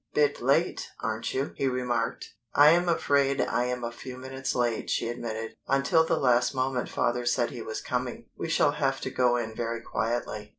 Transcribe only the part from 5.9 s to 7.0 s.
the last moment